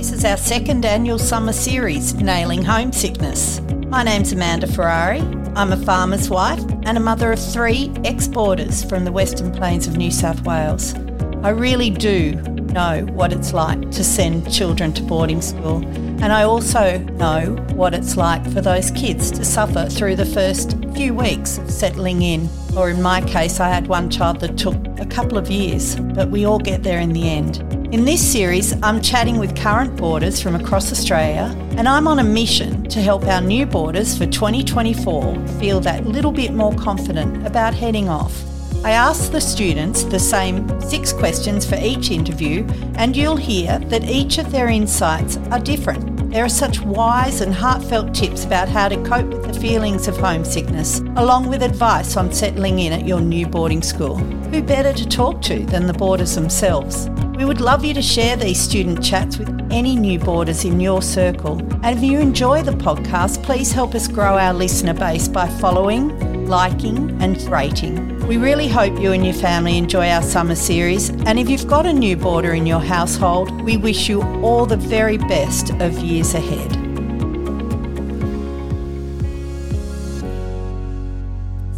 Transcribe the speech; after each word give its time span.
This 0.00 0.12
is 0.12 0.24
our 0.24 0.38
second 0.38 0.86
annual 0.86 1.18
summer 1.18 1.52
series, 1.52 2.14
Nailing 2.14 2.62
Homesickness. 2.62 3.60
My 3.88 4.02
name's 4.02 4.32
Amanda 4.32 4.66
Ferrari. 4.66 5.20
I'm 5.54 5.74
a 5.74 5.76
farmer's 5.76 6.30
wife 6.30 6.64
and 6.84 6.96
a 6.96 7.00
mother 7.00 7.30
of 7.32 7.38
three 7.38 7.92
ex 8.02 8.26
boarders 8.26 8.82
from 8.82 9.04
the 9.04 9.12
Western 9.12 9.52
Plains 9.52 9.86
of 9.86 9.98
New 9.98 10.10
South 10.10 10.40
Wales. 10.46 10.94
I 11.42 11.50
really 11.50 11.90
do 11.90 12.32
know 12.72 13.06
what 13.12 13.32
it's 13.32 13.52
like 13.52 13.90
to 13.92 14.04
send 14.04 14.52
children 14.52 14.92
to 14.94 15.02
boarding 15.02 15.42
school, 15.42 15.84
and 16.22 16.32
I 16.32 16.42
also 16.42 16.98
know 16.98 17.56
what 17.74 17.94
it's 17.94 18.16
like 18.16 18.44
for 18.52 18.60
those 18.60 18.90
kids 18.90 19.30
to 19.32 19.44
suffer 19.44 19.86
through 19.86 20.16
the 20.16 20.26
first 20.26 20.76
few 20.94 21.14
weeks 21.14 21.58
of 21.58 21.70
settling 21.70 22.22
in. 22.22 22.48
Or 22.76 22.90
in 22.90 23.02
my 23.02 23.20
case, 23.22 23.60
I 23.60 23.68
had 23.68 23.86
one 23.86 24.10
child 24.10 24.40
that 24.40 24.56
took 24.56 24.76
a 24.98 25.06
couple 25.06 25.38
of 25.38 25.50
years, 25.50 25.96
but 25.96 26.30
we 26.30 26.44
all 26.44 26.58
get 26.58 26.82
there 26.82 27.00
in 27.00 27.12
the 27.12 27.28
end. 27.28 27.58
In 27.92 28.04
this 28.04 28.20
series, 28.20 28.72
I'm 28.82 29.00
chatting 29.00 29.38
with 29.38 29.56
current 29.56 29.96
boarders 29.96 30.40
from 30.40 30.54
across 30.54 30.92
Australia, 30.92 31.52
and 31.76 31.88
I'm 31.88 32.06
on 32.06 32.20
a 32.20 32.24
mission 32.24 32.84
to 32.84 33.00
help 33.00 33.24
our 33.24 33.40
new 33.40 33.66
boarders 33.66 34.16
for 34.16 34.26
2024 34.26 35.46
feel 35.58 35.80
that 35.80 36.06
little 36.06 36.30
bit 36.30 36.52
more 36.52 36.74
confident 36.74 37.44
about 37.46 37.74
heading 37.74 38.08
off. 38.08 38.44
I 38.82 38.92
ask 38.92 39.30
the 39.30 39.42
students 39.42 40.04
the 40.04 40.18
same 40.18 40.80
six 40.80 41.12
questions 41.12 41.68
for 41.68 41.76
each 41.76 42.10
interview, 42.10 42.66
and 42.94 43.14
you'll 43.14 43.36
hear 43.36 43.78
that 43.78 44.04
each 44.04 44.38
of 44.38 44.50
their 44.50 44.68
insights 44.68 45.36
are 45.50 45.60
different. 45.60 46.30
There 46.30 46.46
are 46.46 46.48
such 46.48 46.80
wise 46.80 47.42
and 47.42 47.52
heartfelt 47.52 48.14
tips 48.14 48.46
about 48.46 48.70
how 48.70 48.88
to 48.88 48.96
cope 49.02 49.26
with 49.26 49.44
the 49.44 49.60
feelings 49.60 50.08
of 50.08 50.16
homesickness, 50.16 51.00
along 51.16 51.50
with 51.50 51.62
advice 51.62 52.16
on 52.16 52.32
settling 52.32 52.78
in 52.78 52.94
at 52.94 53.06
your 53.06 53.20
new 53.20 53.46
boarding 53.46 53.82
school. 53.82 54.16
Who 54.16 54.62
better 54.62 54.94
to 54.94 55.08
talk 55.08 55.42
to 55.42 55.58
than 55.66 55.86
the 55.86 55.92
boarders 55.92 56.34
themselves? 56.34 57.10
We 57.36 57.44
would 57.44 57.60
love 57.60 57.84
you 57.84 57.92
to 57.92 58.02
share 58.02 58.36
these 58.36 58.60
student 58.60 59.04
chats 59.04 59.36
with 59.36 59.50
any 59.70 59.94
new 59.94 60.18
boarders 60.18 60.64
in 60.64 60.80
your 60.80 61.02
circle. 61.02 61.58
And 61.82 61.98
if 61.98 62.02
you 62.02 62.18
enjoy 62.18 62.62
the 62.62 62.72
podcast, 62.72 63.42
please 63.42 63.72
help 63.72 63.94
us 63.94 64.08
grow 64.08 64.38
our 64.38 64.54
listener 64.54 64.94
base 64.94 65.28
by 65.28 65.48
following, 65.48 66.29
liking, 66.50 67.16
and 67.22 67.40
rating. 67.42 68.26
We 68.26 68.36
really 68.36 68.66
hope 68.66 69.00
you 69.00 69.12
and 69.12 69.24
your 69.24 69.34
family 69.34 69.78
enjoy 69.78 70.08
our 70.08 70.20
summer 70.20 70.56
series. 70.56 71.10
And 71.24 71.38
if 71.38 71.48
you've 71.48 71.68
got 71.68 71.86
a 71.86 71.92
new 71.92 72.16
boarder 72.16 72.54
in 72.54 72.66
your 72.66 72.80
household, 72.80 73.62
we 73.62 73.76
wish 73.76 74.08
you 74.08 74.20
all 74.42 74.66
the 74.66 74.76
very 74.76 75.16
best 75.16 75.70
of 75.74 75.96
years 76.00 76.34
ahead. 76.34 76.72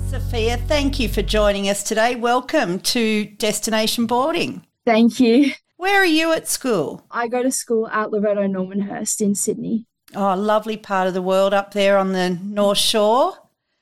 Sophia, 0.08 0.56
thank 0.56 0.98
you 0.98 1.06
for 1.10 1.20
joining 1.20 1.68
us 1.68 1.82
today. 1.82 2.14
Welcome 2.14 2.80
to 2.80 3.26
Destination 3.26 4.06
Boarding. 4.06 4.64
Thank 4.86 5.20
you. 5.20 5.52
Where 5.76 6.00
are 6.00 6.06
you 6.06 6.32
at 6.32 6.48
school? 6.48 7.04
I 7.10 7.28
go 7.28 7.42
to 7.42 7.50
school 7.50 7.88
at 7.88 8.10
Loreto 8.10 8.46
Normanhurst 8.46 9.20
in 9.20 9.34
Sydney. 9.34 9.84
Oh, 10.14 10.34
lovely 10.34 10.78
part 10.78 11.08
of 11.08 11.14
the 11.14 11.20
world 11.20 11.52
up 11.52 11.74
there 11.74 11.98
on 11.98 12.12
the 12.12 12.30
North 12.42 12.78
Shore. 12.78 13.34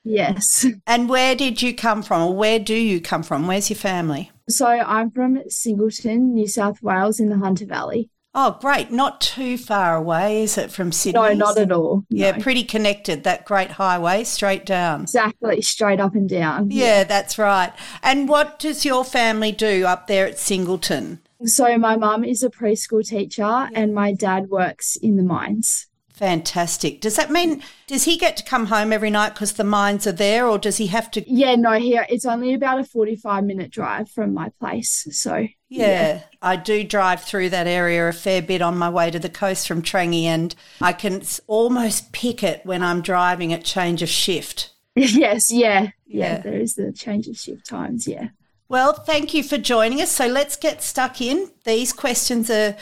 Yes. 0.03 0.65
And 0.87 1.07
where 1.09 1.35
did 1.35 1.61
you 1.61 1.75
come 1.75 2.01
from, 2.01 2.21
or 2.23 2.35
where 2.35 2.59
do 2.59 2.73
you 2.75 2.99
come 3.01 3.23
from? 3.23 3.47
Where's 3.47 3.69
your 3.69 3.77
family? 3.77 4.31
So 4.49 4.65
I'm 4.67 5.11
from 5.11 5.39
Singleton, 5.47 6.33
New 6.33 6.47
South 6.47 6.81
Wales, 6.81 7.19
in 7.19 7.29
the 7.29 7.37
Hunter 7.37 7.65
Valley. 7.65 8.09
Oh, 8.33 8.57
great. 8.61 8.91
Not 8.91 9.19
too 9.19 9.57
far 9.57 9.95
away, 9.97 10.43
is 10.43 10.57
it, 10.57 10.71
from 10.71 10.93
Sydney? 10.93 11.19
No, 11.19 11.33
not 11.33 11.57
at 11.57 11.71
all. 11.71 12.05
Yeah, 12.09 12.31
No. 12.31 12.41
pretty 12.41 12.63
connected, 12.63 13.25
that 13.25 13.43
great 13.45 13.71
highway 13.71 14.23
straight 14.23 14.65
down. 14.65 15.01
Exactly, 15.01 15.61
straight 15.61 15.99
up 15.99 16.15
and 16.15 16.29
down. 16.29 16.71
Yeah, 16.71 17.03
that's 17.03 17.37
right. 17.37 17.73
And 18.01 18.29
what 18.29 18.57
does 18.57 18.85
your 18.85 19.03
family 19.03 19.51
do 19.51 19.85
up 19.85 20.07
there 20.07 20.25
at 20.25 20.39
Singleton? 20.39 21.19
So 21.43 21.77
my 21.77 21.97
mum 21.97 22.23
is 22.23 22.41
a 22.41 22.49
preschool 22.49 23.05
teacher 23.05 23.67
and 23.73 23.93
my 23.93 24.13
dad 24.13 24.47
works 24.49 24.95
in 24.95 25.17
the 25.17 25.23
mines. 25.23 25.87
Fantastic. 26.21 27.01
Does 27.01 27.15
that 27.15 27.31
mean, 27.31 27.63
does 27.87 28.03
he 28.03 28.15
get 28.15 28.37
to 28.37 28.43
come 28.43 28.67
home 28.67 28.93
every 28.93 29.09
night 29.09 29.33
because 29.33 29.53
the 29.53 29.63
mines 29.63 30.05
are 30.05 30.11
there, 30.11 30.47
or 30.47 30.59
does 30.59 30.77
he 30.77 30.85
have 30.85 31.09
to? 31.11 31.23
Yeah, 31.27 31.55
no, 31.55 31.71
here 31.79 32.05
it's 32.09 32.27
only 32.27 32.53
about 32.53 32.79
a 32.79 32.83
45 32.83 33.43
minute 33.43 33.71
drive 33.71 34.07
from 34.07 34.31
my 34.31 34.49
place. 34.59 35.07
So 35.09 35.47
Yeah, 35.67 36.21
I 36.39 36.57
do 36.57 36.83
drive 36.83 37.23
through 37.23 37.49
that 37.49 37.65
area 37.65 38.07
a 38.07 38.13
fair 38.13 38.43
bit 38.43 38.61
on 38.61 38.77
my 38.77 38.87
way 38.87 39.09
to 39.09 39.17
the 39.17 39.29
coast 39.29 39.67
from 39.67 39.81
Trangie, 39.81 40.25
and 40.25 40.53
I 40.79 40.93
can 40.93 41.23
almost 41.47 42.11
pick 42.11 42.43
it 42.43 42.63
when 42.67 42.83
I'm 42.83 43.01
driving 43.01 43.51
at 43.51 43.63
change 43.63 44.03
of 44.03 44.09
shift. 44.09 44.69
yes, 44.95 45.51
yeah, 45.51 45.89
yeah, 46.05 46.35
Yeah. 46.35 46.37
there 46.41 46.59
is 46.59 46.75
the 46.75 46.91
change 46.93 47.27
of 47.29 47.35
shift 47.35 47.65
times. 47.65 48.07
Yeah. 48.07 48.27
Well, 48.69 48.93
thank 48.93 49.33
you 49.33 49.41
for 49.41 49.57
joining 49.57 50.01
us. 50.03 50.11
So 50.11 50.27
let's 50.27 50.55
get 50.55 50.83
stuck 50.83 51.19
in. 51.19 51.49
These 51.65 51.93
questions 51.93 52.51
are 52.51 52.77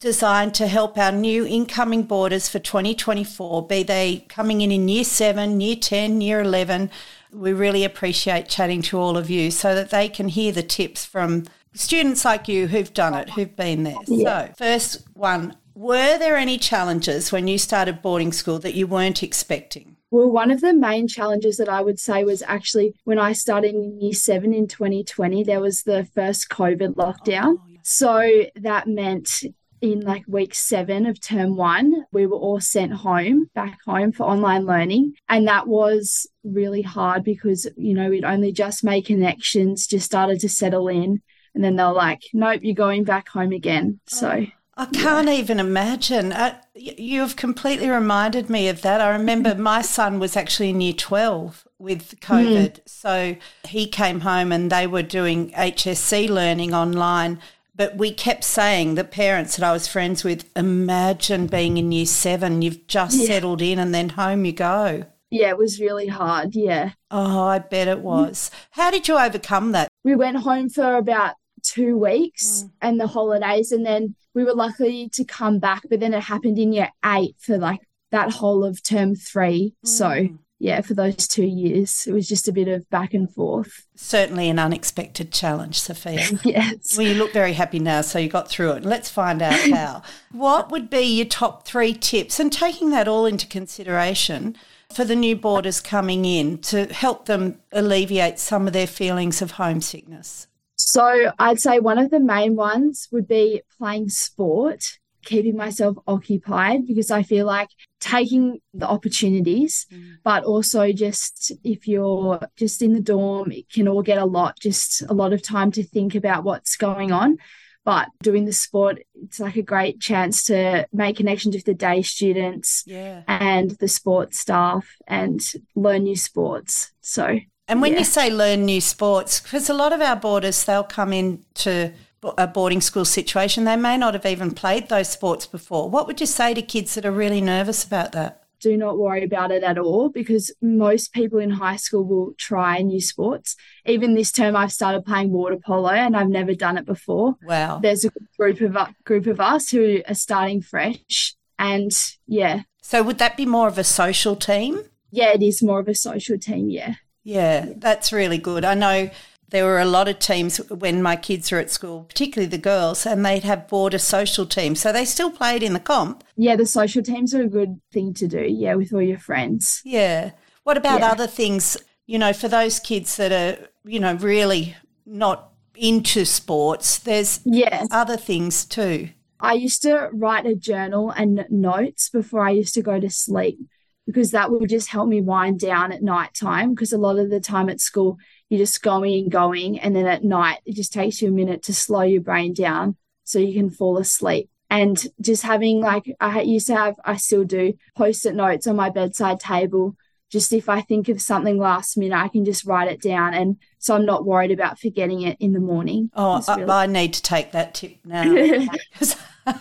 designed 0.00 0.54
to 0.54 0.66
help 0.66 0.96
our 0.96 1.12
new 1.12 1.46
incoming 1.46 2.04
boarders 2.04 2.48
for 2.48 2.58
2024, 2.58 3.66
be 3.66 3.82
they 3.82 4.24
coming 4.28 4.62
in 4.62 4.72
in 4.72 4.88
year 4.88 5.04
seven, 5.04 5.60
year 5.60 5.76
10, 5.76 6.20
year 6.20 6.40
11. 6.40 6.90
We 7.32 7.52
really 7.52 7.84
appreciate 7.84 8.48
chatting 8.48 8.82
to 8.82 8.98
all 8.98 9.16
of 9.16 9.30
you 9.30 9.50
so 9.50 9.74
that 9.74 9.90
they 9.90 10.08
can 10.08 10.28
hear 10.28 10.52
the 10.52 10.62
tips 10.62 11.04
from 11.04 11.44
students 11.74 12.24
like 12.24 12.48
you 12.48 12.66
who've 12.66 12.92
done 12.92 13.14
it, 13.14 13.30
who've 13.30 13.54
been 13.54 13.84
there. 13.84 14.02
So, 14.06 14.52
first 14.56 15.06
one 15.14 15.56
were 15.80 16.18
there 16.18 16.36
any 16.36 16.58
challenges 16.58 17.32
when 17.32 17.48
you 17.48 17.56
started 17.56 18.02
boarding 18.02 18.32
school 18.32 18.58
that 18.58 18.74
you 18.74 18.86
weren't 18.86 19.22
expecting? 19.22 19.96
Well, 20.10 20.28
one 20.28 20.50
of 20.50 20.60
the 20.60 20.74
main 20.74 21.08
challenges 21.08 21.56
that 21.56 21.70
I 21.70 21.80
would 21.80 21.98
say 21.98 22.22
was 22.22 22.42
actually 22.42 22.94
when 23.04 23.18
I 23.18 23.32
started 23.32 23.74
in 23.74 23.98
year 23.98 24.12
seven 24.12 24.52
in 24.52 24.66
2020, 24.66 25.44
there 25.44 25.60
was 25.60 25.84
the 25.84 26.04
first 26.14 26.50
COVID 26.50 26.96
lockdown. 26.96 27.56
Oh, 27.58 27.78
so 27.82 28.42
that 28.56 28.88
meant 28.88 29.42
in 29.80 30.00
like 30.00 30.24
week 30.26 30.54
seven 30.54 31.06
of 31.06 31.20
term 31.20 31.56
one, 31.56 32.04
we 32.12 32.26
were 32.26 32.36
all 32.36 32.60
sent 32.60 32.92
home, 32.92 33.50
back 33.54 33.78
home 33.86 34.12
for 34.12 34.24
online 34.24 34.66
learning. 34.66 35.14
And 35.28 35.46
that 35.48 35.66
was 35.66 36.26
really 36.44 36.82
hard 36.82 37.24
because, 37.24 37.66
you 37.76 37.94
know, 37.94 38.10
we'd 38.10 38.24
only 38.24 38.52
just 38.52 38.84
made 38.84 39.06
connections, 39.06 39.86
just 39.86 40.06
started 40.06 40.40
to 40.40 40.48
settle 40.48 40.88
in. 40.88 41.22
And 41.54 41.64
then 41.64 41.76
they're 41.76 41.92
like, 41.92 42.22
nope, 42.32 42.60
you're 42.62 42.74
going 42.74 43.04
back 43.04 43.28
home 43.28 43.52
again. 43.52 44.00
So, 44.06 44.46
I 44.76 44.86
can't 44.86 45.28
even 45.28 45.60
imagine. 45.60 46.32
Uh, 46.32 46.58
y- 46.74 46.94
you've 46.96 47.36
completely 47.36 47.90
reminded 47.90 48.48
me 48.48 48.68
of 48.68 48.80
that. 48.82 49.00
I 49.00 49.10
remember 49.10 49.54
my 49.58 49.82
son 49.82 50.18
was 50.18 50.36
actually 50.36 50.70
in 50.70 50.80
year 50.80 50.94
12 50.94 51.66
with 51.78 52.18
COVID. 52.20 52.80
So 52.86 53.36
he 53.64 53.86
came 53.86 54.20
home 54.20 54.52
and 54.52 54.70
they 54.70 54.86
were 54.86 55.02
doing 55.02 55.50
HSC 55.50 56.28
learning 56.30 56.72
online. 56.72 57.40
But 57.80 57.96
we 57.96 58.12
kept 58.12 58.44
saying, 58.44 58.96
the 58.96 59.04
parents 59.04 59.56
that 59.56 59.66
I 59.66 59.72
was 59.72 59.88
friends 59.88 60.22
with, 60.22 60.44
imagine 60.54 61.46
being 61.46 61.78
in 61.78 61.92
year 61.92 62.04
seven, 62.04 62.60
you've 62.60 62.86
just 62.86 63.16
Yeah. 63.16 63.24
settled 63.24 63.62
in 63.62 63.78
and 63.78 63.94
then 63.94 64.10
home 64.10 64.44
you 64.44 64.52
go. 64.52 65.06
yeah, 65.30 65.48
it 65.48 65.56
was 65.56 65.80
really 65.80 66.08
hard. 66.08 66.54
Yeah. 66.54 66.90
Oh, 67.10 67.44
I 67.44 67.60
bet 67.60 67.88
it 67.88 68.00
mm. 68.00 68.02
was. 68.02 68.50
How 68.72 68.90
did 68.90 69.08
you 69.08 69.16
overcome 69.16 69.72
that? 69.72 69.88
we 70.04 70.14
went 70.14 70.36
home 70.36 70.68
for 70.68 70.96
about 70.96 71.36
two 71.62 71.96
weeks 71.96 72.64
mm. 72.64 72.70
and 72.82 73.00
the 73.00 73.06
holidays 73.06 73.72
and 73.72 73.86
then 73.86 74.14
we 74.34 74.44
were 74.44 74.54
lucky 74.54 75.08
to 75.08 75.24
come 75.24 75.58
back 75.58 75.82
but 75.88 76.00
then 76.00 76.12
it 76.12 76.22
happened 76.22 76.58
in 76.58 76.74
year 76.74 76.90
eight 77.06 77.34
for 77.38 77.56
like 77.56 77.80
that 78.10 78.30
whole 78.30 78.64
of 78.64 78.82
term 78.82 79.14
three 79.14 79.74
so 79.84 80.06
mm. 80.06 80.38
Yeah 80.60 80.80
for 80.80 80.94
those 80.94 81.26
two 81.26 81.44
years 81.44 82.06
it 82.06 82.12
was 82.12 82.28
just 82.28 82.46
a 82.46 82.52
bit 82.52 82.68
of 82.68 82.88
back 82.90 83.12
and 83.12 83.32
forth 83.34 83.86
Certainly 83.96 84.48
an 84.48 84.58
unexpected 84.58 85.30
challenge, 85.30 85.78
Sophia. 85.78 86.26
yes 86.44 86.96
Well, 86.96 87.06
you 87.06 87.14
look 87.14 87.34
very 87.34 87.52
happy 87.52 87.78
now, 87.78 88.00
so 88.00 88.18
you 88.18 88.30
got 88.30 88.48
through 88.48 88.72
it. 88.72 88.84
Let's 88.84 89.10
find 89.10 89.42
out 89.42 89.60
how. 89.70 90.02
what 90.32 90.70
would 90.70 90.88
be 90.88 91.02
your 91.02 91.26
top 91.26 91.66
three 91.66 91.92
tips, 91.92 92.40
and 92.40 92.50
taking 92.50 92.90
that 92.90 93.08
all 93.08 93.26
into 93.26 93.46
consideration 93.46 94.56
for 94.90 95.04
the 95.04 95.14
new 95.14 95.36
boarders 95.36 95.80
coming 95.80 96.24
in 96.24 96.58
to 96.58 96.86
help 96.86 97.26
them 97.26 97.60
alleviate 97.72 98.38
some 98.38 98.66
of 98.66 98.72
their 98.72 98.86
feelings 98.86 99.42
of 99.42 99.52
homesickness? 99.52 100.46
so 100.82 101.30
i'd 101.38 101.60
say 101.60 101.78
one 101.78 101.98
of 101.98 102.10
the 102.10 102.18
main 102.18 102.56
ones 102.56 103.06
would 103.12 103.28
be 103.28 103.60
playing 103.76 104.08
sport 104.08 104.98
keeping 105.24 105.56
myself 105.56 105.96
occupied 106.06 106.86
because 106.86 107.10
i 107.10 107.22
feel 107.22 107.46
like 107.46 107.68
taking 108.00 108.58
the 108.74 108.86
opportunities 108.86 109.86
mm. 109.92 110.14
but 110.24 110.44
also 110.44 110.92
just 110.92 111.52
if 111.64 111.86
you're 111.86 112.40
just 112.56 112.82
in 112.82 112.92
the 112.94 113.00
dorm 113.00 113.52
it 113.52 113.68
can 113.70 113.86
all 113.88 114.02
get 114.02 114.18
a 114.18 114.24
lot 114.24 114.58
just 114.58 115.02
a 115.02 115.12
lot 115.14 115.32
of 115.32 115.42
time 115.42 115.70
to 115.70 115.82
think 115.82 116.14
about 116.14 116.44
what's 116.44 116.76
going 116.76 117.12
on 117.12 117.36
but 117.84 118.08
doing 118.22 118.44
the 118.44 118.52
sport 118.52 118.98
it's 119.14 119.40
like 119.40 119.56
a 119.56 119.62
great 119.62 120.00
chance 120.00 120.44
to 120.44 120.86
make 120.92 121.16
connections 121.16 121.54
with 121.54 121.64
the 121.64 121.74
day 121.74 122.02
students 122.02 122.82
Yeah. 122.86 123.22
and 123.26 123.70
the 123.72 123.88
sports 123.88 124.38
staff 124.38 124.86
and 125.06 125.40
learn 125.74 126.04
new 126.04 126.16
sports 126.16 126.92
so 127.00 127.38
And 127.68 127.80
when 127.80 127.92
Yeah. 127.92 128.00
you 128.00 128.04
say 128.04 128.30
learn 128.30 128.64
new 128.64 128.80
sports, 128.80 129.38
because 129.40 129.70
a 129.70 129.74
lot 129.74 129.92
of 129.92 130.00
our 130.00 130.16
boarders, 130.16 130.64
they'll 130.64 130.82
come 130.82 131.12
into 131.12 131.92
a 132.36 132.46
boarding 132.46 132.80
school 132.80 133.04
situation, 133.04 133.64
they 133.64 133.76
may 133.76 133.96
not 133.96 134.14
have 134.14 134.26
even 134.26 134.52
played 134.52 134.88
those 134.88 135.08
sports 135.08 135.46
before. 135.46 135.88
What 135.88 136.06
would 136.06 136.20
you 136.20 136.26
say 136.26 136.54
to 136.54 136.62
kids 136.62 136.94
that 136.94 137.06
are 137.06 137.12
really 137.12 137.40
nervous 137.40 137.84
about 137.84 138.12
that? 138.12 138.40
do 138.60 138.76
not 138.76 138.98
worry 138.98 139.24
about 139.24 139.50
it 139.50 139.62
at 139.62 139.78
all 139.78 140.10
because 140.10 140.52
most 140.60 141.12
people 141.12 141.38
in 141.38 141.50
high 141.50 141.76
school 141.76 142.04
will 142.04 142.34
try 142.36 142.80
new 142.82 143.00
sports. 143.00 143.56
Even 143.86 144.14
this 144.14 144.30
term, 144.30 144.54
I've 144.54 144.72
started 144.72 145.04
playing 145.04 145.30
water 145.30 145.56
polo 145.56 145.88
and 145.88 146.16
I've 146.16 146.28
never 146.28 146.54
done 146.54 146.78
it 146.78 146.84
before. 146.84 147.36
Wow. 147.42 147.80
There's 147.82 148.04
a 148.04 148.10
group 148.38 148.60
of 148.60 148.76
group 149.04 149.26
of 149.26 149.40
us 149.40 149.70
who 149.70 150.02
are 150.06 150.14
starting 150.14 150.60
fresh, 150.60 151.34
and 151.58 151.90
yeah. 152.26 152.62
So 152.82 153.02
would 153.02 153.18
that 153.18 153.36
be 153.36 153.46
more 153.46 153.68
of 153.68 153.78
a 153.78 153.84
social 153.84 154.36
team? 154.36 154.82
Yeah, 155.10 155.32
it 155.32 155.42
is 155.42 155.62
more 155.62 155.80
of 155.80 155.88
a 155.88 155.94
social 155.94 156.38
team. 156.38 156.70
Yeah. 156.70 156.94
Yeah, 157.22 157.66
that's 157.76 158.12
really 158.12 158.38
good. 158.38 158.64
I 158.64 158.74
know 158.74 159.10
there 159.50 159.64
were 159.64 159.78
a 159.80 159.84
lot 159.84 160.08
of 160.08 160.18
teams 160.18 160.58
when 160.70 161.02
my 161.02 161.16
kids 161.16 161.50
were 161.50 161.58
at 161.58 161.70
school, 161.70 162.04
particularly 162.04 162.48
the 162.48 162.58
girls, 162.58 163.04
and 163.06 163.24
they'd 163.24 163.42
have 163.44 163.68
boarder 163.68 163.98
social 163.98 164.46
teams. 164.46 164.80
So 164.80 164.92
they 164.92 165.04
still 165.04 165.30
played 165.30 165.62
in 165.62 165.72
the 165.72 165.80
comp. 165.80 166.24
Yeah, 166.36 166.56
the 166.56 166.66
social 166.66 167.02
teams 167.02 167.34
are 167.34 167.42
a 167.42 167.48
good 167.48 167.80
thing 167.92 168.14
to 168.14 168.26
do. 168.28 168.42
Yeah, 168.48 168.74
with 168.74 168.92
all 168.92 169.02
your 169.02 169.18
friends. 169.18 169.82
Yeah. 169.84 170.32
What 170.64 170.76
about 170.76 171.00
Yeah. 171.00 171.10
other 171.12 171.26
things, 171.26 171.76
you 172.06 172.18
know, 172.18 172.32
for 172.32 172.48
those 172.48 172.78
kids 172.78 173.16
that 173.16 173.32
are, 173.32 173.68
you 173.84 173.98
know, 174.00 174.14
really 174.14 174.76
not 175.06 175.52
into 175.74 176.24
sports, 176.24 176.98
there's 176.98 177.40
Yes. 177.44 177.88
other 177.90 178.16
things 178.16 178.64
too. 178.64 179.10
I 179.40 179.54
used 179.54 179.82
to 179.82 180.10
write 180.12 180.44
a 180.46 180.54
journal 180.54 181.10
and 181.10 181.46
notes 181.50 182.10
before 182.10 182.46
I 182.46 182.50
used 182.50 182.74
to 182.74 182.82
go 182.82 183.00
to 183.00 183.08
sleep 183.08 183.58
because 184.06 184.32
that 184.32 184.50
would 184.50 184.68
just 184.68 184.88
help 184.88 185.08
me 185.08 185.22
wind 185.22 185.58
down 185.60 185.92
at 185.92 186.02
night 186.02 186.34
time. 186.34 186.74
Because 186.74 186.92
a 186.92 186.98
lot 186.98 187.18
of 187.18 187.30
the 187.30 187.40
time 187.40 187.70
at 187.70 187.80
school, 187.80 188.18
you're 188.50 188.58
just 188.58 188.82
going 188.82 189.14
and 189.22 189.30
going. 189.32 189.80
And 189.80 189.96
then 189.96 190.06
at 190.06 190.22
night, 190.24 190.58
it 190.66 190.74
just 190.74 190.92
takes 190.92 191.22
you 191.22 191.28
a 191.28 191.32
minute 191.32 191.62
to 191.64 191.74
slow 191.74 192.02
your 192.02 192.20
brain 192.20 192.52
down 192.52 192.96
so 193.24 193.38
you 193.38 193.54
can 193.54 193.70
fall 193.70 193.96
asleep. 193.96 194.50
And 194.68 195.02
just 195.20 195.42
having 195.42 195.80
like, 195.80 196.14
I 196.20 196.42
used 196.42 196.66
to 196.66 196.76
have, 196.76 196.94
I 197.04 197.16
still 197.16 197.44
do 197.44 197.72
post 197.96 198.26
it 198.26 198.34
notes 198.34 198.66
on 198.66 198.76
my 198.76 198.90
bedside 198.90 199.40
table. 199.40 199.96
Just 200.30 200.52
if 200.52 200.68
I 200.68 200.80
think 200.80 201.08
of 201.08 201.20
something 201.20 201.58
last 201.58 201.96
minute, 201.96 202.16
I 202.16 202.28
can 202.28 202.44
just 202.44 202.64
write 202.64 202.86
it 202.90 203.00
down. 203.02 203.34
And 203.34 203.56
so 203.78 203.96
I'm 203.96 204.06
not 204.06 204.24
worried 204.24 204.52
about 204.52 204.78
forgetting 204.78 205.22
it 205.22 205.36
in 205.40 205.52
the 205.54 205.58
morning. 205.58 206.10
Oh, 206.14 206.40
I, 206.46 206.56
really- 206.56 206.70
I 206.70 206.86
need 206.86 207.14
to 207.14 207.22
take 207.22 207.50
that 207.52 207.74
tip 207.74 207.96
now. 208.04 208.22
'Cause 208.94 209.16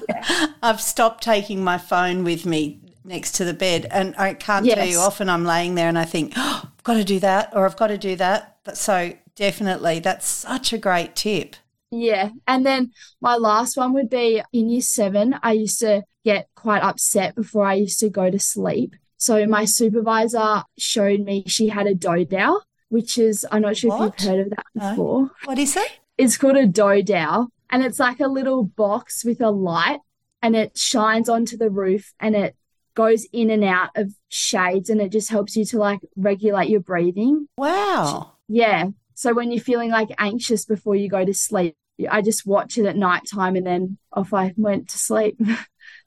I've 0.62 0.82
stopped 0.82 1.24
taking 1.24 1.64
my 1.64 1.78
phone 1.78 2.24
with 2.24 2.46
me 2.46 2.82
next 3.04 3.32
to 3.36 3.46
the 3.46 3.54
bed, 3.54 3.88
and 3.90 4.14
I 4.18 4.34
can't 4.36 4.66
tell 4.76 4.86
you. 4.86 5.00
Often 5.00 5.30
I'm 5.30 5.46
laying 5.46 5.74
there 5.76 5.88
and 5.90 5.98
I 5.98 6.06
think, 6.06 6.34
oh, 6.36 6.69
I've 6.80 6.84
got 6.86 6.94
to 6.94 7.04
do 7.04 7.20
that, 7.20 7.52
or 7.54 7.66
I've 7.66 7.76
got 7.76 7.88
to 7.88 7.98
do 7.98 8.16
that. 8.16 8.56
But 8.64 8.78
So 8.78 9.14
definitely, 9.36 10.00
that's 10.00 10.26
such 10.26 10.72
a 10.72 10.78
great 10.78 11.14
tip. 11.14 11.58
Yeah. 11.92 12.30
And 12.48 12.66
then 12.66 12.92
my 13.20 13.36
last 13.36 13.76
one 13.76 13.92
would 13.94 14.10
be 14.10 14.42
in 14.54 14.70
year 14.70 14.82
seven, 14.82 15.36
I 15.44 15.52
used 15.54 15.80
to 15.80 16.04
get 16.24 16.48
quite 16.56 16.82
upset 16.84 17.36
before 17.36 17.66
I 17.66 17.74
used 17.74 18.00
to 18.00 18.10
go 18.10 18.30
to 18.30 18.40
sleep. 18.40 18.96
So 19.18 19.46
my 19.46 19.66
supervisor 19.66 20.64
showed 20.78 21.20
me 21.20 21.44
she 21.48 21.68
had 21.68 21.86
a 21.88 21.94
dodow, 21.96 22.62
which 22.88 23.18
is, 23.18 23.46
I'm 23.52 23.64
not 23.64 23.76
sure 23.76 23.90
What? 23.90 24.14
if 24.20 24.22
you've 24.24 24.30
heard 24.32 24.40
of 24.46 24.50
that 24.52 24.66
No. 24.76 24.90
before. 24.92 25.32
What 25.44 25.60
is 25.60 25.76
it? 25.76 26.00
It's 26.18 26.38
called 26.38 26.56
a 26.58 26.66
dodow, 26.68 27.48
and 27.70 27.84
it's 27.84 28.00
like 28.00 28.22
a 28.22 28.28
little 28.28 28.64
box 28.64 29.26
with 29.26 29.42
a 29.42 29.50
light, 29.52 30.00
and 30.42 30.56
it 30.56 30.78
shines 30.78 31.28
onto 31.28 31.58
the 31.58 31.70
roof 31.70 32.14
and 32.20 32.34
it 32.36 32.56
goes 33.00 33.26
in 33.32 33.50
and 33.50 33.64
out 33.64 33.92
of 33.96 34.14
shades, 34.28 34.90
and 34.90 35.00
it 35.00 35.10
just 35.10 35.30
helps 35.30 35.56
you 35.56 35.64
to 35.64 35.78
like 35.78 36.02
regulate 36.18 36.68
your 36.68 36.82
breathing. 36.82 37.48
Wow. 37.56 38.34
Yeah. 38.50 38.90
So 39.14 39.34
when 39.34 39.54
you're 39.54 39.64
feeling 39.64 39.90
like 39.90 40.10
anxious 40.18 40.66
before 40.66 40.98
you 40.98 41.08
go 41.08 41.24
to 41.24 41.34
sleep, 41.34 41.78
I 42.12 42.22
just 42.22 42.46
watch 42.46 42.78
it 42.78 42.86
at 42.86 42.98
night 42.98 43.24
time 43.26 43.56
and 43.56 43.66
then 43.66 43.98
off 44.12 44.34
I 44.34 44.54
went 44.58 44.90
to 44.90 44.98
sleep. 44.98 45.40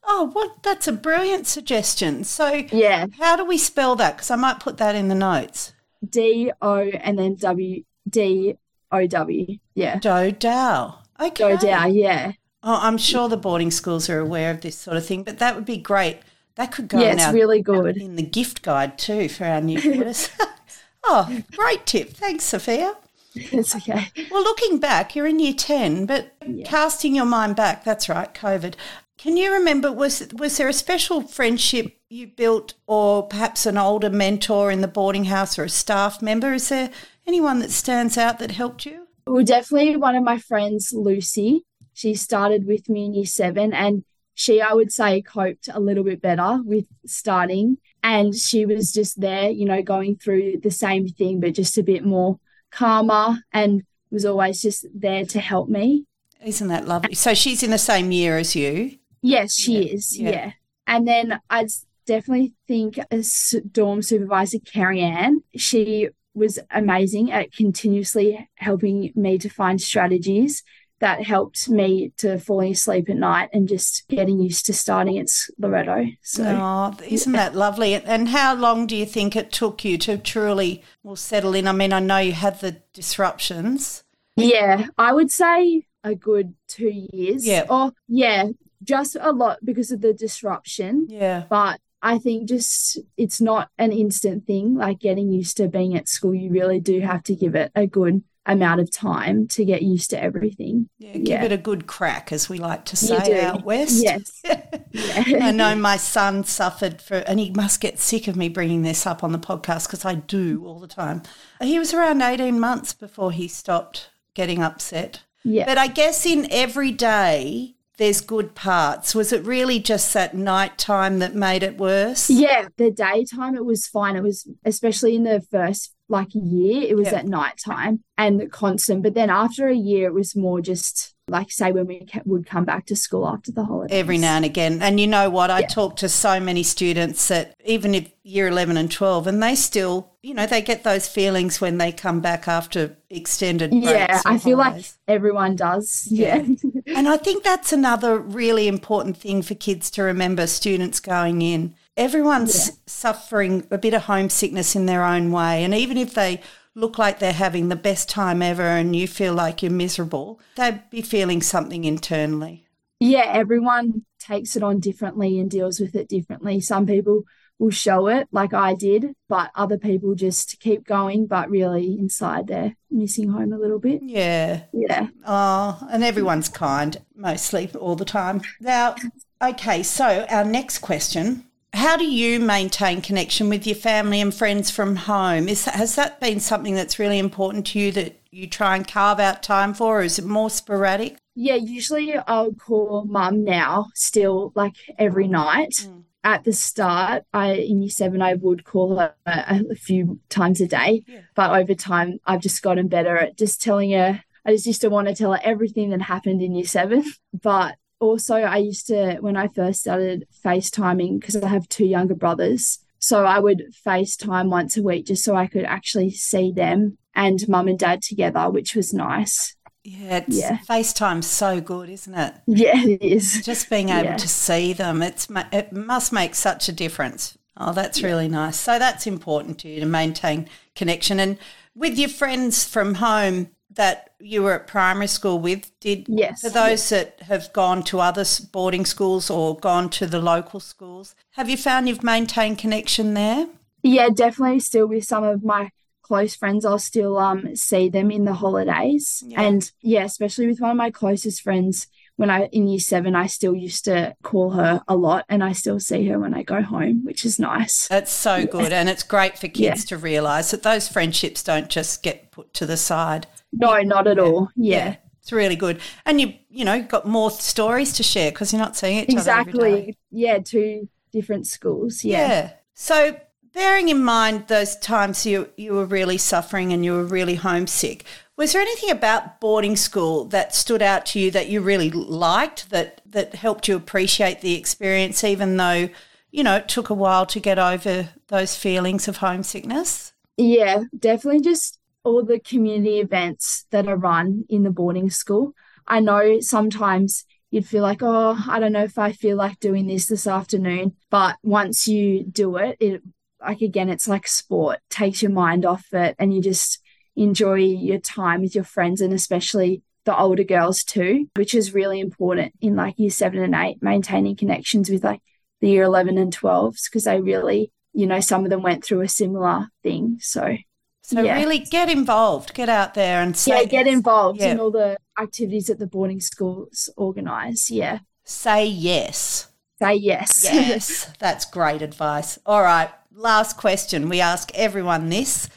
Oh, 0.05 0.31
what? 0.33 0.65
That's 0.65 0.89
a 0.89 0.93
brilliant 0.93 1.47
suggestion. 1.47 2.25
So, 2.25 2.65
yeah. 2.73 3.07
how 3.21 3.37
do 3.37 3.45
we 3.45 3.57
spell 3.57 3.95
that? 3.97 4.17
Because 4.17 4.33
I 4.33 4.37
might 4.37 4.59
put 4.59 4.79
that 4.79 4.97
in 4.97 5.07
the 5.07 5.15
notes. 5.15 5.75
D 6.05 6.51
O 6.61 6.79
and 6.79 7.17
then 7.17 7.37
W 7.37 7.85
D 8.09 8.57
O 8.91 9.07
W. 9.07 9.59
Yeah. 9.77 10.01
Dodow. 10.01 10.99
Okay. 11.21 11.45
Dodow. 11.45 11.95
Yeah. 11.95 12.33
Oh, 12.65 12.81
I'm 12.83 12.99
sure 12.99 13.29
the 13.29 13.37
boarding 13.37 13.71
schools 13.71 14.11
are 14.11 14.19
aware 14.19 14.51
of 14.51 14.61
this 14.61 14.77
sort 14.77 14.97
of 14.97 15.07
thing, 15.07 15.23
but 15.23 15.39
that 15.39 15.55
would 15.55 15.67
be 15.67 15.77
great. 15.77 16.19
That 16.57 16.73
could 16.73 16.89
go 16.89 17.01
Yeah. 17.01 17.09
in, 17.13 17.15
It's 17.19 17.25
our, 17.27 17.33
really 17.35 17.63
good. 17.63 17.97
in 17.97 18.17
the 18.17 18.23
gift 18.23 18.63
guide 18.63 18.99
too 18.99 19.29
for 19.29 19.45
our 19.45 19.61
new 19.61 19.81
boarders. 19.95 20.29
oh, 21.05 21.43
great 21.57 21.87
tip. 21.87 22.11
Thanks, 22.11 22.45
Sophia. 22.45 22.95
It's 23.35 23.75
okay. 23.75 24.09
Well, 24.31 24.43
looking 24.43 24.77
back, 24.79 25.17
you're 25.17 25.27
in 25.27 25.39
year 25.41 25.55
10, 25.55 26.05
but 26.05 26.35
casting 26.67 27.15
your 27.17 27.25
mind 27.25 27.57
back, 27.57 27.83
that's 27.83 28.07
right, 28.11 28.33
COVID. 28.35 28.75
Can 29.17 29.39
you 29.39 29.51
remember, 29.55 29.91
was, 29.91 30.29
was 30.35 30.59
there 30.59 30.69
a 30.69 30.73
special 30.75 31.23
friendship 31.23 31.97
you 32.11 32.27
built 32.27 32.75
or 32.87 33.23
perhaps 33.27 33.65
an 33.65 33.79
older 33.79 34.11
mentor 34.11 34.71
in 34.71 34.83
the 34.83 34.87
boarding 34.89 35.25
house 35.25 35.59
or 35.59 35.65
a 35.65 35.71
staff 35.71 36.21
member? 36.21 36.53
Is 36.53 36.69
there 36.69 36.91
anyone 37.27 37.61
that 37.61 37.71
stands 37.71 38.19
out 38.19 38.39
that 38.41 38.51
helped 38.51 38.85
you? 38.85 39.07
Well, 39.27 39.45
definitely 39.45 39.97
one 39.97 40.15
of 40.15 40.25
my 40.25 40.37
friends, 40.37 40.93
Lucy. 40.93 41.65
She 41.95 42.13
started 42.15 42.67
with 42.67 42.91
me 42.91 43.07
in 43.07 43.15
year 43.15 43.25
seven, 43.25 43.73
and 43.73 44.05
she, 44.35 44.61
I 44.61 44.73
would 44.73 44.93
say, 44.93 45.23
coped 45.23 45.69
a 45.73 45.81
little 45.81 46.05
bit 46.05 46.23
better 46.23 46.61
with 46.65 46.87
starting. 47.07 47.79
And 48.03 48.35
she 48.35 48.67
was 48.67 48.93
just 48.93 49.21
there, 49.21 49.51
you 49.51 49.65
know, 49.65 49.83
going 49.83 50.17
through 50.17 50.59
the 50.63 50.71
same 50.71 51.09
thing, 51.09 51.41
but 51.41 51.55
just 51.55 51.79
a 51.79 51.83
bit 51.83 52.05
more 52.05 52.39
calmer 52.71 53.39
and 53.53 53.83
was 54.11 54.25
always 54.25 54.61
just 54.63 54.87
there 54.95 55.25
to 55.27 55.41
help 55.41 55.69
me. 55.69 56.05
Isn't 56.45 56.69
that 56.69 56.89
lovely? 56.89 57.15
So 57.15 57.35
she's 57.35 57.63
in 57.63 57.71
the 57.71 57.79
same 57.79 58.11
year 58.11 58.37
as 58.39 58.57
you. 58.57 58.99
Yes, 59.23 59.55
she 59.55 59.87
Yeah, 59.87 59.93
is. 59.95 60.19
yeah. 60.19 60.31
Yeah. 60.31 60.53
And 60.89 61.07
then 61.07 61.41
I'd 61.49 61.69
definitely 62.07 62.55
think 62.67 62.99
as 63.13 63.55
dorm 63.71 64.03
supervisor 64.03 64.59
Carrie 64.59 65.01
Ann, 65.01 65.43
she 65.57 66.09
was 66.35 66.59
amazing 66.71 67.31
at 67.31 67.53
continuously 67.53 68.49
helping 68.57 69.13
me 69.15 69.39
to 69.39 69.49
find 69.49 69.81
strategies 69.81 70.65
that 71.03 71.23
helped 71.25 71.69
me 71.69 72.13
to 72.17 72.39
falling 72.39 72.73
asleep 72.73 73.11
at 73.11 73.17
night 73.17 73.51
and 73.53 73.69
just 73.69 74.09
getting 74.09 74.41
used 74.41 74.65
to 74.67 74.73
starting 74.73 75.19
at 75.19 75.29
Loreto. 75.59 76.07
So 76.23 76.45
Oh, 76.45 76.95
isn't 77.07 77.33
that 77.33 77.55
lovely? 77.55 77.95
And 77.95 78.29
how 78.31 78.55
long 78.55 78.87
do 78.87 78.97
you 78.97 79.05
think 79.05 79.37
it 79.37 79.53
took 79.53 79.85
you 79.85 79.99
to 79.99 80.17
truly 80.17 80.83
well 81.03 81.17
settle 81.17 81.55
in? 81.55 81.67
I 81.69 81.73
mean, 81.73 81.93
I 81.93 82.01
know 82.01 82.19
you 82.19 82.33
had 82.33 82.61
the 82.61 82.77
disruptions. 82.95 84.05
yeah, 84.37 84.87
I 84.97 85.13
would 85.13 85.31
say 85.31 85.87
a 86.05 86.15
good 86.15 86.55
two 86.69 86.91
years. 87.13 87.47
Yeah. 87.47 87.67
Or 87.69 87.93
yeah, 88.09 88.49
just 88.83 89.17
a 89.21 89.33
lot 89.33 89.59
because 89.65 89.91
of 89.91 90.01
the 90.01 90.13
disruption. 90.15 91.07
Yeah. 91.11 91.45
but 91.51 91.81
I 92.05 92.19
think 92.19 92.49
just 92.49 92.99
it's 93.17 93.41
not 93.41 93.69
an 93.79 93.93
instant 93.93 94.47
thing 94.47 94.75
like 94.75 94.99
getting 94.99 95.31
used 95.33 95.57
to 95.59 95.69
being 95.69 95.97
at 95.97 96.09
school. 96.09 96.35
You 96.35 96.51
really 96.51 96.81
do 96.81 97.01
have 97.01 97.23
to 97.25 97.37
give 97.37 97.55
it 97.55 97.71
a 97.77 97.87
good 97.87 98.23
amount 98.47 98.81
of 98.81 98.91
time 98.91 99.47
to 99.47 99.65
get 99.65 99.83
used 99.83 100.11
to 100.11 100.21
everything. 100.23 100.89
Yeah, 100.99 101.13
give 101.13 101.27
Yeah. 101.29 101.45
it 101.45 101.53
a 101.53 101.57
good 101.57 101.87
crack, 101.87 102.33
as 102.33 102.49
we 102.49 102.59
like 102.59 102.85
to 102.87 102.97
say 102.97 103.41
out 103.41 103.65
west. 103.65 104.03
Yes. 104.03 104.43
I 104.95 105.53
know 105.53 105.75
my 105.75 105.97
son 105.97 106.45
suffered 106.45 107.01
for, 107.01 107.17
and 107.19 107.39
he 107.39 107.51
must 107.51 107.81
get 107.81 107.99
sick 107.99 108.29
of 108.29 108.37
me 108.37 108.49
bringing 108.49 108.83
this 108.83 109.07
up 109.07 109.23
on 109.23 109.33
the 109.33 109.39
podcast 109.39 109.87
because 109.87 110.05
I 110.05 110.15
do 110.17 110.65
all 110.67 110.81
the 110.81 110.89
time. 110.89 111.23
He 111.61 111.79
was 111.79 111.95
around 111.95 112.21
18 112.23 112.59
months 112.59 112.93
before 112.93 113.33
he 113.33 113.49
stopped 113.49 114.11
getting 114.35 114.63
upset. 114.63 115.23
Yeah. 115.45 115.67
But 115.67 115.79
I 115.79 115.87
guess 115.87 116.25
in 116.27 116.47
every 116.51 116.91
day, 116.93 117.75
there's 117.99 118.21
good 118.21 118.55
parts. 118.55 119.15
Was 119.15 119.33
it 119.33 119.45
really 119.45 119.79
just 119.79 120.13
that 120.15 120.35
night 120.35 120.79
time 120.79 121.19
that 121.21 121.35
made 121.35 121.63
it 121.63 121.79
worse? 121.79 122.29
Yeah, 122.31 122.69
the 122.77 122.91
daytime 122.91 123.55
it 123.55 123.65
was 123.65 123.87
fine. 123.87 124.17
It 124.17 124.23
was 124.23 124.49
especially 124.65 125.15
in 125.15 125.25
the 125.25 125.41
first 125.51 125.95
like 126.13 126.35
a 126.35 126.39
year, 126.39 126.83
it 126.83 126.97
was 126.97 127.09
Yeah. 127.09 127.19
at 127.19 127.27
nighttime 127.27 128.05
and 128.17 128.39
the 128.41 128.47
constant. 128.47 129.03
But 129.03 129.15
then 129.15 129.31
after 129.31 129.67
a 129.67 129.75
year, 129.75 130.07
it 130.07 130.15
was 130.15 130.37
more 130.37 130.61
just 130.61 131.15
like 131.29 131.51
say 131.51 131.73
when 131.73 131.87
we 131.87 132.07
would 132.27 132.47
come 132.47 132.65
back 132.65 132.85
to 132.87 132.97
school 132.97 133.27
after 133.27 133.51
the 133.53 133.65
holidays. 133.65 133.97
Every 133.97 134.19
now 134.19 134.37
and 134.37 134.45
again. 134.45 134.83
And 134.83 135.01
you 135.01 135.07
know 135.07 135.31
what? 135.31 135.51
I 135.51 135.61
Yeah. 135.61 135.67
talk 135.69 135.97
to 135.97 136.09
so 136.09 136.39
many 136.41 136.63
students 136.63 137.27
that 137.29 137.55
even 137.65 137.95
if 137.95 138.11
year 138.23 138.49
11 138.49 138.77
and 138.77 138.91
12, 138.91 139.27
and 139.27 139.43
they 139.43 139.55
still, 139.55 140.11
you 140.23 140.35
know, 140.35 140.47
they 140.47 140.61
get 140.61 140.85
those 140.85 141.09
feelings 141.09 141.61
when 141.61 141.79
they 141.79 141.91
come 141.93 142.21
back 142.21 142.47
after 142.49 142.97
extended 143.09 143.71
breaks. 143.71 143.87
Yeah, 143.87 144.21
I 144.27 144.37
feel 144.39 144.59
like 144.59 144.85
everyone 145.09 145.57
does. 145.57 146.07
Yeah. 146.11 146.43
Yeah. 146.85 146.95
And 146.97 147.09
I 147.09 147.17
think 147.17 147.45
that's 147.45 147.73
another 147.73 148.19
really 148.19 148.69
important 148.69 149.17
thing 149.17 149.43
for 149.43 149.55
kids 149.55 149.91
to 149.93 150.03
remember, 150.03 150.47
students 150.47 151.01
going 151.01 151.41
in. 151.41 151.75
Everyone's 151.97 152.81
suffering 152.87 153.67
a 153.71 153.79
bit 153.79 153.95
of 153.95 154.03
homesickness 154.03 154.75
in 154.75 154.87
their 154.87 155.05
own 155.05 155.31
way. 155.31 155.63
And 155.65 155.75
even 155.75 155.97
if 155.99 156.15
they 156.15 156.41
look 156.75 156.97
like 156.99 157.19
they're 157.19 157.33
having 157.33 157.69
the 157.69 157.77
best 157.77 158.09
time 158.09 158.41
ever 158.41 158.63
and 158.63 158.97
you 158.97 159.07
feel 159.07 159.35
like 159.35 159.63
you're 159.63 159.71
miserable, 159.71 160.41
they'd 160.57 160.89
be 160.91 161.03
feeling 161.03 161.43
something 161.43 161.85
internally. 161.85 162.67
yeah, 162.99 163.25
everyone 163.27 164.05
takes 164.21 164.55
it 164.57 164.63
on 164.63 164.79
differently 164.79 165.39
and 165.41 165.51
deals 165.51 165.81
with 165.81 165.95
it 165.97 166.09
differently. 166.09 166.61
Some 166.61 166.87
people 166.87 167.25
will 167.59 167.71
show 167.71 168.07
it 168.07 168.29
like 168.33 168.55
I 168.55 168.75
did, 168.75 169.15
but 169.29 169.51
other 169.55 169.77
people 169.77 170.15
just 170.15 170.61
keep 170.61 170.87
going, 170.87 171.27
but 171.27 171.51
really 171.51 171.99
inside 171.99 172.47
they're 172.47 172.77
missing 172.91 173.29
home 173.29 173.53
a 173.53 173.59
little 173.59 173.79
bit. 173.79 174.01
Yeah. 174.03 174.63
Yeah. 174.73 175.09
Oh, 175.27 175.87
and 175.91 176.03
everyone's 176.05 176.49
kind, 176.49 176.97
mostly 177.15 177.71
all 177.79 177.97
the 177.97 178.05
time. 178.05 178.41
Now, 178.61 178.95
okay, 179.43 179.83
so 179.83 180.25
our 180.31 180.45
next 180.45 180.79
question 180.79 181.45
how 181.73 181.97
do 181.97 182.05
you 182.05 182.39
maintain 182.39 183.01
connection 183.01 183.49
with 183.49 183.67
your 183.67 183.77
family 183.77 184.21
and 184.21 184.35
friends 184.35 184.71
from 184.71 184.97
home? 184.97 185.49
Is 185.49 185.65
has 185.65 185.97
that 185.97 186.21
been 186.21 186.41
something 186.41 186.75
that's 186.75 186.99
really 186.99 187.19
important 187.19 187.67
to 187.69 187.79
you 187.79 187.93
that 187.93 188.21
you 188.31 188.47
try 188.47 188.77
and 188.77 188.87
carve 188.87 189.21
out 189.21 189.43
time 189.43 189.75
for, 189.75 190.01
or 190.01 190.03
is 190.03 190.19
it 190.19 190.25
more 190.25 190.51
sporadic? 190.51 191.17
Yeah, 191.35 191.55
usually 191.55 192.15
I'll 192.17 192.53
call 192.53 193.05
mum 193.05 193.45
now, 193.45 193.89
still 193.95 194.53
like 194.55 194.75
every 194.99 195.29
night. 195.29 195.73
Mm. 195.83 196.05
At 196.25 196.45
the 196.45 196.53
start, 196.53 197.25
I 197.33 197.55
in 197.55 197.83
year 197.83 197.91
seven, 197.91 198.23
I 198.23 198.35
would 198.35 198.65
call 198.65 198.99
her 198.99 199.15
a, 199.27 199.65
a 199.71 199.75
few 199.75 200.21
times 200.29 200.61
a 200.61 200.69
day, 200.69 201.03
yeah. 201.09 201.23
but 201.35 201.51
over 201.51 201.75
time, 201.75 202.21
I've 202.25 202.41
just 202.43 202.63
gotten 202.63 202.87
better 202.87 203.17
at 203.17 203.37
just 203.37 203.61
telling 203.61 203.93
her. 203.93 204.23
I 204.45 204.53
just 204.53 204.67
used 204.67 204.81
to 204.83 204.91
want 204.91 205.09
to 205.09 205.15
tell 205.15 205.33
her 205.33 205.41
everything 205.43 205.91
that 205.91 206.03
happened 206.03 206.43
in 206.43 206.55
year 206.55 206.67
seven, 206.67 207.05
but 207.33 207.77
also 208.03 208.37
I 208.37 208.59
used 208.59 208.89
to 208.89 209.19
when 209.21 209.37
I 209.37 209.49
first 209.49 209.81
started 209.81 210.27
FaceTiming 210.45 211.21
because 211.21 211.37
I 211.37 211.49
have 211.49 211.69
two 211.69 211.87
younger 211.87 212.15
brothers. 212.15 212.81
So 212.99 213.25
I 213.25 213.39
would 213.39 213.73
FaceTime 213.87 214.49
once 214.49 214.77
a 214.77 214.83
week 214.83 215.07
just 215.07 215.25
so 215.25 215.35
I 215.35 215.47
could 215.47 215.65
actually 215.65 216.11
see 216.11 216.53
them 216.53 216.99
and 217.15 217.49
mum 217.49 217.69
and 217.69 217.79
dad 217.79 218.03
together, 218.03 218.51
which 218.51 218.75
was 218.75 218.93
nice. 218.93 219.57
Yeah, 219.85 220.19
it's, 220.19 220.39
yeah. 220.39 220.59
FaceTime's 220.69 221.27
so 221.27 221.61
good, 221.61 221.89
isn't 221.89 222.15
it? 222.15 222.35
Yeah, 222.47 222.85
it 222.85 223.03
is. 223.03 223.43
Just 223.45 223.71
being 223.71 223.89
able 223.89 224.05
yeah. 224.05 224.17
to 224.17 224.29
see 224.29 224.73
them, 224.73 225.03
it's 225.03 225.29
it 225.53 225.73
must 225.73 226.13
make 226.13 226.35
such 226.35 226.69
a 226.69 226.73
difference. 226.73 227.37
Oh, 227.57 227.73
that's 227.73 228.01
yeah. 228.01 228.07
really 228.07 228.29
nice. 228.29 228.57
So 228.57 228.79
that's 228.79 229.07
important 229.07 229.59
to 229.61 229.69
you 229.69 229.81
to 229.81 229.87
maintain 229.87 230.49
connection 230.75 231.21
and 231.21 231.39
with 231.75 231.99
your 231.99 232.09
friends 232.09 232.65
from 232.65 232.97
home 232.97 233.51
that 233.75 234.11
you 234.21 234.43
were 234.43 234.53
at 234.53 234.67
primary 234.67 235.07
school 235.07 235.39
with. 235.39 235.71
Did 235.81 236.07
yes, 236.09 236.41
for 236.41 236.51
those 236.51 236.91
yes. 236.91 236.91
that 236.91 237.21
have 237.23 237.53
gone 237.53 237.83
to 237.85 238.01
other 238.01 238.25
boarding 238.53 238.85
schools 238.85 239.31
or 239.31 239.57
gone 239.57 239.91
to 239.91 240.07
the 240.07 240.21
local 240.21 240.61
schools, 240.61 241.15
have 241.33 241.49
you 241.49 241.57
found 241.57 241.89
you've 241.89 242.03
maintained 242.03 242.59
connection 242.59 243.15
there? 243.15 243.47
Yeah, 243.83 244.09
definitely. 244.11 244.61
Still 244.61 244.87
with 244.87 245.05
some 245.05 245.25
of 245.25 245.43
my 245.43 245.71
close 246.03 246.35
friends, 246.35 246.65
I'll 246.65 246.79
still 246.79 247.19
um 247.19 247.57
see 247.57 247.89
them 247.89 248.11
in 248.11 248.25
the 248.25 248.35
holidays. 248.35 249.23
Yeah. 249.27 249.43
And 249.43 249.71
yeah, 249.81 250.05
especially 250.05 250.47
with 250.47 250.61
one 250.61 250.73
of 250.73 250.77
my 250.77 250.91
closest 250.91 251.43
friends, 251.43 251.87
when 252.17 252.31
I 252.31 252.47
in 252.47 252.69
year 252.69 252.79
seven, 252.79 253.15
I 253.15 253.27
still 253.27 253.55
used 253.55 253.85
to 253.87 254.15
call 254.23 254.51
her 254.51 254.83
a 254.87 254.97
lot 254.97 255.25
and 255.29 255.43
I 255.43 255.53
still 255.53 255.81
see 255.81 256.07
her 256.09 256.19
when 256.19 256.35
I 256.35 256.43
go 256.43 256.63
home, 256.63 257.05
which 257.05 257.25
is 257.25 257.39
nice. 257.39 257.89
That's 257.89 258.13
so 258.13 258.37
yeah. 258.37 258.47
good. 258.47 258.73
And 258.73 258.89
it's 258.89 259.03
great 259.03 259.39
for 259.39 259.49
kids 259.49 259.85
yeah. 259.85 259.89
to 259.89 259.99
realise 259.99 260.51
that 260.51 260.63
those 260.63 260.89
friendships 260.89 261.43
don't 261.43 261.69
just 261.69 262.03
get 262.03 262.31
put 262.31 262.53
to 262.55 262.67
the 262.67 262.77
side. 262.77 263.27
No, 263.53 263.81
not 263.83 264.07
at 264.07 264.19
all. 264.19 264.51
Yeah. 264.57 264.97
It's 265.21 265.33
really 265.33 265.57
good. 265.57 265.81
And 266.05 266.21
you 266.21 266.35
you 266.51 266.65
know, 266.65 266.83
got 266.83 267.07
more 267.07 267.31
stories 267.31 267.93
to 267.95 268.03
share 268.03 268.31
because 268.31 268.53
you're 268.53 268.61
not 268.61 268.77
seeing 268.77 269.05
each 269.05 269.11
exactly. 269.11 269.53
other. 269.53 269.77
Exactly. 269.77 269.99
Yeah, 270.11 270.39
two 270.39 270.89
different 271.13 271.47
schools. 271.47 272.05
Yeah. 272.05 272.29
yeah. 272.29 272.51
So 272.75 273.17
bearing 273.53 273.89
in 273.89 274.03
mind 274.03 274.49
those 274.49 274.77
times 274.77 275.27
you 275.27 275.49
you 275.57 275.75
were 275.75 275.85
really 275.85 276.19
suffering 276.19 276.73
and 276.73 276.85
you 276.85 276.93
were 276.93 277.05
really 277.05 277.37
homesick, 277.37 278.05
was 278.37 278.53
there 278.53 278.63
anything 278.63 278.91
about 278.91 279.41
boarding 279.41 279.77
school 279.77 280.25
that 280.27 280.55
stood 280.55 280.83
out 280.83 281.07
to 281.07 281.21
you 281.21 281.31
that 281.31 281.49
you 281.49 281.61
really 281.61 281.91
liked 281.91 282.71
that 282.71 283.01
that 283.07 283.35
helped 283.35 283.69
you 283.69 283.77
appreciate 283.77 284.41
the 284.41 284.55
experience 284.55 285.23
even 285.23 285.57
though, 285.57 285.89
you 286.31 286.43
know, 286.43 286.57
it 286.57 286.69
took 286.69 286.91
a 286.91 286.95
while 286.95 287.27
to 287.27 287.41
get 287.41 287.59
over 287.59 288.09
those 288.29 288.57
feelings 288.57 289.07
of 289.07 289.19
homesickness? 289.19 290.13
Yeah, 290.37 290.85
definitely 290.99 291.43
just 291.43 291.79
all 292.05 292.25
the 292.25 292.41
community 292.41 293.01
events 293.01 293.67
that 293.71 293.87
are 293.87 293.97
run 293.97 294.45
in 294.49 294.63
the 294.63 294.71
boarding 294.71 295.11
school. 295.11 295.55
I 295.87 296.01
know 296.01 296.41
sometimes 296.41 297.25
you'd 297.51 297.67
feel 297.67 297.83
like, 297.83 298.03
oh, 298.03 298.43
I 298.49 298.59
don't 298.59 298.73
know 298.73 298.83
if 298.83 298.99
I 298.99 299.13
feel 299.13 299.37
like 299.37 299.61
doing 299.61 299.87
this 299.87 300.07
this 300.07 300.27
afternoon. 300.27 300.97
But 301.11 301.37
once 301.43 301.87
you 301.87 302.25
do 302.25 302.57
it, 302.57 302.79
it 302.81 303.03
like 303.41 303.61
again, 303.61 303.89
it's 303.89 304.09
like 304.09 304.27
sport, 304.27 304.79
takes 304.89 305.23
your 305.23 305.33
mind 305.33 305.67
off 305.67 305.93
it, 305.93 306.17
and 306.19 306.35
you 306.35 306.41
just 306.41 306.81
enjoy 307.17 307.57
your 307.57 307.99
time 307.99 308.43
with 308.43 308.55
your 308.55 308.65
friends 308.65 309.01
and 309.01 309.13
especially 309.13 309.83
the 310.05 310.17
older 310.17 310.45
girls 310.45 310.83
too, 310.83 311.29
which 311.37 311.55
is 311.55 311.75
really 311.75 312.01
important 312.01 312.53
in 312.61 312.77
like 312.77 312.99
year 312.99 313.11
seven 313.11 313.43
and 313.43 313.55
eight, 313.55 313.79
maintaining 313.83 314.37
connections 314.37 314.91
with 314.91 315.05
like 315.05 315.21
the 315.61 315.69
year 315.69 315.85
11 315.85 316.19
and 316.19 316.37
12s 316.37 316.85
because 316.85 317.05
they 317.05 317.21
really, 317.21 317.71
you 317.93 318.07
know, 318.07 318.21
some 318.21 318.45
of 318.45 318.51
them 318.51 318.63
went 318.63 318.85
through 318.85 319.01
a 319.01 319.09
similar 319.09 319.69
thing. 319.83 320.19
So 320.21 320.57
so 321.03 321.21
yeah. 321.21 321.37
really 321.37 321.59
get 321.59 321.91
involved, 321.91 322.55
get 322.55 322.69
out 322.69 322.95
there 322.95 323.21
and 323.23 323.37
say, 323.37 323.63
yeah, 323.63 323.65
get 323.65 323.87
involved 323.87 324.41
yeah. 324.41 324.53
in 324.53 324.61
all 324.61 324.71
the 324.71 324.97
activities 325.21 325.67
that 325.67 325.79
the 325.79 325.87
boarding 325.87 326.21
schools 326.21 326.89
organise. 326.97 327.71
Yeah, 327.71 328.01
say 328.25 328.67
yes. 328.67 329.49
Say 329.81 329.97
yes. 329.97 330.45
Yes, 330.45 331.13
that's 331.19 331.45
great 331.45 331.83
advice. 331.83 332.39
All 332.47 332.63
right, 332.63 332.89
last 333.13 333.57
question. 333.57 334.09
We 334.09 334.21
ask 334.21 334.53
everyone 334.55 335.09
this. 335.09 335.49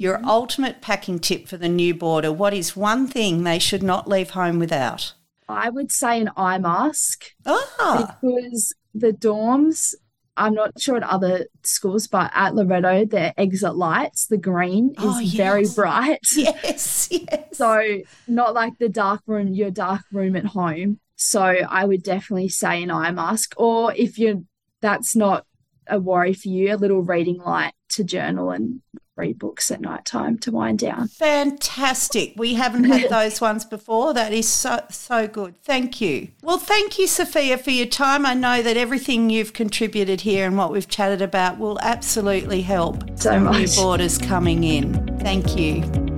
Your 0.00 0.16
mm-hmm. 0.16 0.30
ultimate 0.30 0.80
packing 0.80 1.18
tip 1.18 1.46
for 1.46 1.58
the 1.58 1.68
new 1.68 1.94
boarder. 1.94 2.32
What 2.32 2.54
is 2.54 2.74
one 2.74 3.06
thing 3.06 3.44
they 3.44 3.58
should 3.58 3.82
not 3.82 4.08
leave 4.08 4.30
home 4.30 4.58
without? 4.58 5.12
I 5.46 5.68
would 5.68 5.92
say 5.92 6.18
an 6.18 6.30
eye 6.38 6.56
mask. 6.56 7.26
Ah. 7.44 8.16
Because 8.22 8.72
the 8.94 9.12
dorms 9.12 9.94
I'm 10.38 10.54
not 10.54 10.80
sure 10.80 10.96
at 10.96 11.02
other 11.02 11.48
schools, 11.64 12.06
but 12.06 12.30
at 12.34 12.54
Loreto, 12.54 13.04
the 13.04 13.38
exit 13.38 13.76
lights, 13.76 14.26
the 14.26 14.38
green 14.38 14.92
is 14.92 14.96
oh, 15.00 15.18
yes. 15.18 15.34
very 15.34 15.66
bright. 15.74 16.20
Yes, 16.32 17.08
yes. 17.10 17.44
So 17.52 18.00
not 18.26 18.54
like 18.54 18.78
the 18.78 18.88
dark 18.88 19.20
room, 19.26 19.52
your 19.52 19.70
dark 19.70 20.00
room 20.10 20.34
at 20.34 20.46
home. 20.46 20.98
So 21.16 21.42
I 21.42 21.84
would 21.84 22.02
definitely 22.02 22.48
say 22.48 22.82
an 22.82 22.90
eye 22.90 23.10
mask, 23.10 23.52
or 23.58 23.92
if 23.92 24.18
you're 24.18 24.40
that's 24.80 25.14
not 25.14 25.44
a 25.86 26.00
worry 26.00 26.32
for 26.32 26.48
you, 26.48 26.74
a 26.74 26.76
little 26.76 27.02
reading 27.02 27.36
light 27.36 27.74
to 27.90 28.04
journal 28.04 28.50
and 28.50 28.80
read 29.20 29.38
books 29.38 29.70
at 29.70 29.80
night 29.80 30.04
time 30.04 30.38
to 30.38 30.50
wind 30.50 30.78
down. 30.80 31.08
Fantastic. 31.08 32.32
We 32.36 32.54
haven't 32.54 32.84
had 32.84 33.10
those 33.10 33.40
ones 33.40 33.64
before. 33.64 34.14
That 34.14 34.32
is 34.32 34.48
so 34.48 34.82
so 34.90 35.28
good. 35.28 35.54
Thank 35.62 36.00
you. 36.00 36.28
Well, 36.42 36.58
thank 36.58 36.98
you, 36.98 37.06
Sophia, 37.06 37.58
for 37.58 37.70
your 37.70 37.86
time. 37.86 38.26
I 38.26 38.34
know 38.34 38.62
that 38.62 38.76
everything 38.76 39.30
you've 39.30 39.52
contributed 39.52 40.22
here 40.22 40.46
and 40.46 40.56
what 40.56 40.72
we've 40.72 40.88
chatted 40.88 41.22
about 41.22 41.58
will 41.58 41.78
absolutely 41.80 42.62
help 42.62 43.04
so 43.18 43.38
much. 43.38 43.56
new 43.58 43.66
boarders 43.76 44.18
coming 44.18 44.64
in. 44.64 45.18
Thank 45.20 45.56
you. 45.56 46.09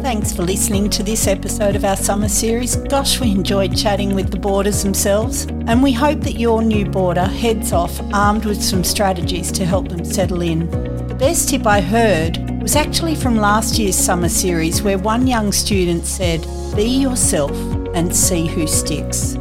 Thanks 0.00 0.32
for 0.32 0.42
listening 0.42 0.90
to 0.90 1.02
this 1.02 1.26
episode 1.26 1.74
of 1.74 1.84
our 1.84 1.96
summer 1.96 2.28
series. 2.28 2.76
Gosh, 2.76 3.20
we 3.20 3.32
enjoyed 3.32 3.76
chatting 3.76 4.14
with 4.14 4.30
the 4.30 4.38
boarders 4.38 4.84
themselves, 4.84 5.46
and 5.66 5.82
we 5.82 5.92
hope 5.92 6.20
that 6.20 6.38
your 6.38 6.62
new 6.62 6.86
boarder 6.86 7.24
heads 7.26 7.72
off 7.72 8.00
armed 8.14 8.44
with 8.44 8.62
some 8.62 8.84
strategies 8.84 9.50
to 9.52 9.66
help 9.66 9.88
them 9.88 10.04
settle 10.04 10.40
in. 10.40 10.70
The 11.08 11.16
best 11.18 11.48
tip 11.48 11.66
I 11.66 11.80
heard 11.80 12.62
was 12.62 12.76
actually 12.76 13.16
from 13.16 13.36
last 13.36 13.76
year's 13.76 13.96
summer 13.96 14.28
series, 14.28 14.82
where 14.82 14.98
one 14.98 15.26
young 15.26 15.50
student 15.50 16.06
said, 16.06 16.46
Be 16.76 16.84
yourself 16.84 17.50
and 17.92 18.14
see 18.14 18.46
who 18.46 18.68
sticks. 18.68 19.36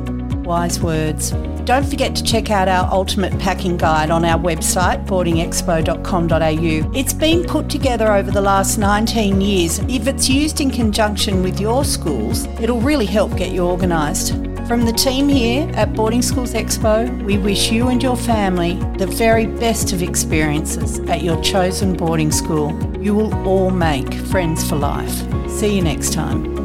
Wise 0.47 0.79
words. 0.79 1.31
Don't 1.65 1.85
forget 1.85 2.15
to 2.15 2.23
check 2.23 2.49
out 2.49 2.69
our 2.69 2.89
ultimate 2.89 3.37
packing 3.37 3.75
guide 3.75 4.09
on 4.09 4.23
our 4.23 4.39
website, 4.39 5.05
boardingexpo.com.au. 5.05 6.97
It's 6.97 7.13
been 7.13 7.43
put 7.43 7.69
together 7.69 8.13
over 8.13 8.31
the 8.31 8.41
last 8.41 8.77
19 8.77 9.41
years. 9.41 9.79
If 9.89 10.07
it's 10.07 10.29
used 10.29 10.61
in 10.61 10.71
conjunction 10.71 11.43
with 11.43 11.59
your 11.59 11.83
schools, 11.83 12.45
it'll 12.61 12.79
really 12.79 13.05
help 13.05 13.35
get 13.35 13.51
you 13.51 13.65
organised. 13.65 14.31
From 14.67 14.85
the 14.85 14.93
team 14.93 15.27
here 15.27 15.69
at 15.75 15.93
Boarding 15.93 16.21
Schools 16.21 16.53
Expo, 16.53 17.23
we 17.25 17.37
wish 17.37 17.69
you 17.69 17.89
and 17.89 18.01
your 18.01 18.15
family 18.15 18.75
the 18.97 19.07
very 19.07 19.47
best 19.47 19.91
of 19.91 20.01
experiences 20.01 20.99
at 21.09 21.23
your 21.23 21.41
chosen 21.41 21.93
boarding 21.93 22.31
school. 22.31 22.71
You 23.01 23.15
will 23.15 23.33
all 23.45 23.69
make 23.69 24.13
friends 24.13 24.67
for 24.67 24.77
life. 24.77 25.11
See 25.49 25.75
you 25.75 25.81
next 25.81 26.13
time. 26.13 26.56